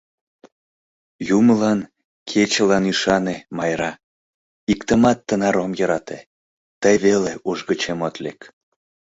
Юмылан, 1.37 1.79
кечылан 2.29 2.83
ӱшане, 2.91 3.35
Майра, 3.57 3.91
иктымат 4.71 5.19
тынар 5.27 5.55
ом 5.63 5.71
йӧрате, 5.79 6.19
тый 6.81 6.95
веле 7.05 7.33
уш 7.49 7.59
гычем 7.69 7.99
от 8.07 8.15
лек. 8.23 8.39